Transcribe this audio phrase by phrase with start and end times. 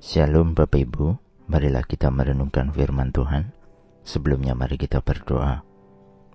[0.00, 1.12] Shalom Bapak Ibu,
[1.52, 3.52] marilah kita merenungkan firman Tuhan.
[4.00, 5.60] Sebelumnya mari kita berdoa.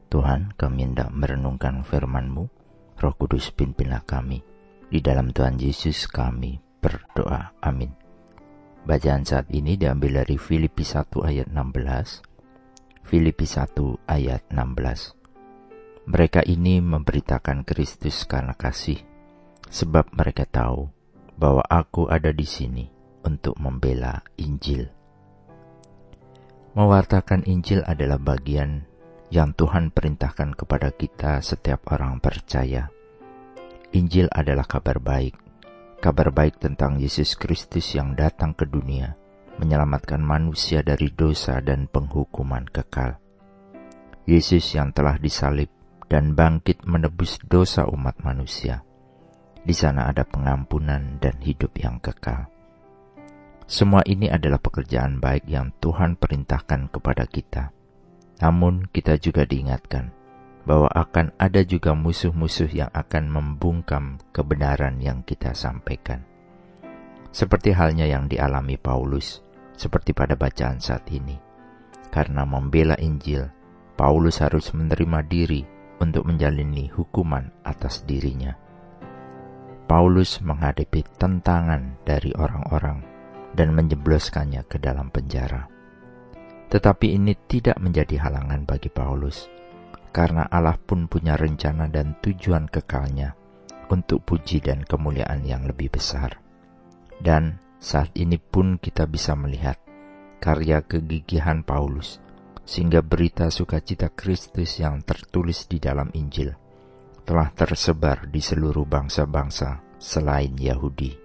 [0.05, 2.45] Tuhan, kami hendak merenungkan firman-Mu.
[3.01, 4.45] Roh Kudus pimpinlah kami.
[4.85, 7.57] Di dalam Tuhan Yesus kami berdoa.
[7.65, 7.89] Amin.
[8.85, 12.21] Bacaan saat ini diambil dari Filipi 1 ayat 16.
[13.01, 13.65] Filipi 1
[14.05, 16.05] ayat 16.
[16.05, 19.01] Mereka ini memberitakan Kristus karena kasih,
[19.73, 20.85] sebab mereka tahu
[21.33, 22.94] bahwa aku ada di sini
[23.25, 24.87] untuk membela Injil.
[26.77, 28.85] Mewartakan Injil adalah bagian
[29.33, 32.93] yang Tuhan perintahkan kepada kita setiap orang percaya.
[33.95, 35.33] Injil adalah kabar baik,
[36.03, 39.17] kabar baik tentang Yesus Kristus yang datang ke dunia,
[39.57, 43.17] menyelamatkan manusia dari dosa dan penghukuman kekal.
[44.27, 45.71] Yesus yang telah disalib
[46.11, 48.83] dan bangkit menebus dosa umat manusia.
[49.65, 52.54] Di sana ada pengampunan dan hidup yang kekal.
[53.65, 57.73] Semua ini adalah pekerjaan baik yang Tuhan perintahkan kepada kita.
[58.37, 60.13] Namun, kita juga diingatkan
[60.69, 66.21] bahwa akan ada juga musuh-musuh yang akan membungkam kebenaran yang kita sampaikan.
[67.33, 69.41] Seperti halnya yang dialami Paulus,
[69.73, 71.41] seperti pada bacaan saat ini.
[72.13, 73.49] Karena membela Injil,
[73.97, 75.65] Paulus harus menerima diri
[75.97, 78.53] untuk menjalani hukuman atas dirinya.
[79.89, 83.14] Paulus menghadapi tentangan dari orang-orang
[83.55, 85.71] dan menjebloskannya ke dalam penjara.
[86.67, 89.47] Tetapi ini tidak menjadi halangan bagi Paulus,
[90.11, 93.31] karena Allah pun punya rencana dan tujuan kekalnya
[93.87, 96.35] untuk puji dan kemuliaan yang lebih besar.
[97.15, 99.79] Dan saat ini pun kita bisa melihat
[100.43, 102.19] karya kegigihan Paulus,
[102.67, 106.51] sehingga berita sukacita Kristus yang tertulis di dalam Injil
[107.25, 111.24] telah tersebar di seluruh bangsa-bangsa selain Yahudi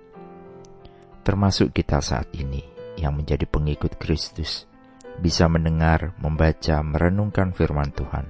[1.21, 2.65] termasuk kita saat ini
[2.97, 4.69] yang menjadi pengikut Kristus,
[5.21, 8.29] bisa mendengar, membaca, merenungkan firman Tuhan,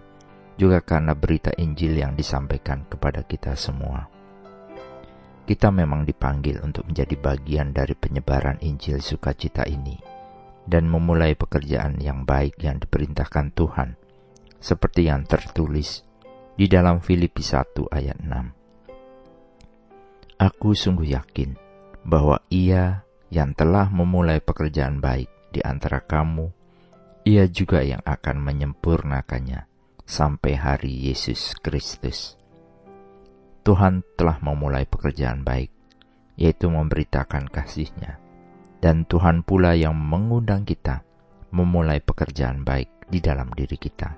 [0.59, 4.09] juga karena berita Injil yang disampaikan kepada kita semua.
[5.47, 9.98] Kita memang dipanggil untuk menjadi bagian dari penyebaran Injil sukacita ini
[10.69, 13.98] dan memulai pekerjaan yang baik yang diperintahkan Tuhan,
[14.62, 16.06] seperti yang tertulis
[16.54, 20.38] di dalam Filipi 1 ayat 6.
[20.41, 21.69] Aku sungguh yakin
[22.05, 26.50] bahwa Ia yang telah memulai pekerjaan baik di antara kamu,
[27.27, 29.69] Ia juga yang akan menyempurnakannya
[30.09, 32.34] sampai hari Yesus Kristus.
[33.62, 35.71] Tuhan telah memulai pekerjaan baik,
[36.34, 38.19] yaitu memberitakan kasih-Nya,
[38.81, 41.05] dan Tuhan pula yang mengundang kita
[41.53, 44.16] memulai pekerjaan baik di dalam diri kita.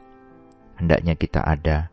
[0.78, 1.91] Hendaknya kita ada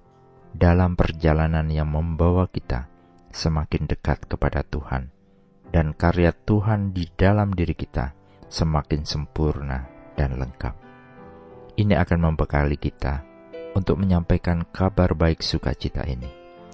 [0.54, 2.88] dalam perjalanan yang membawa kita
[3.34, 5.19] semakin dekat kepada Tuhan
[5.70, 8.14] dan karya Tuhan di dalam diri kita
[8.50, 9.86] semakin sempurna
[10.18, 10.76] dan lengkap.
[11.80, 13.24] Ini akan membekali kita
[13.78, 16.28] untuk menyampaikan kabar baik sukacita ini,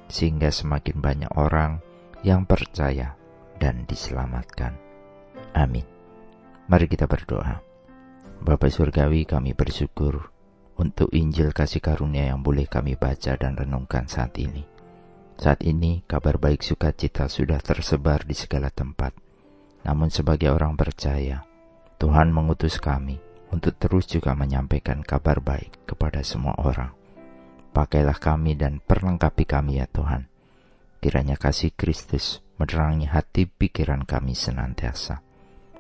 [0.08, 1.84] sehingga semakin banyak orang
[2.26, 3.14] yang percaya
[3.62, 4.74] dan diselamatkan.
[5.54, 5.86] Amin.
[6.66, 7.62] Mari kita berdoa.
[8.42, 10.34] Bapak Surgawi kami bersyukur
[10.76, 14.75] untuk Injil kasih karunia yang boleh kami baca dan renungkan saat ini.
[15.36, 19.12] Saat ini kabar baik sukacita sudah tersebar di segala tempat.
[19.84, 21.44] Namun sebagai orang percaya,
[22.00, 23.20] Tuhan mengutus kami
[23.52, 26.92] untuk terus juga menyampaikan kabar baik kepada semua orang.
[27.76, 30.32] Pakailah kami dan perlengkapi kami ya Tuhan.
[31.04, 35.20] Kiranya kasih Kristus menerangi hati pikiran kami senantiasa.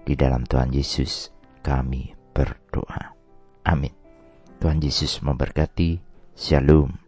[0.05, 1.31] Di dalam Tuhan Yesus
[1.63, 3.15] kami berdoa.
[3.65, 3.95] Amin.
[4.59, 6.03] Tuhan Yesus memberkati.
[6.35, 7.04] Shalom.